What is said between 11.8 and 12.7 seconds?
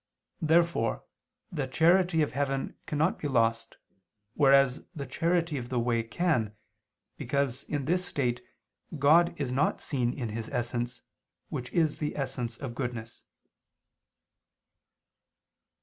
the essence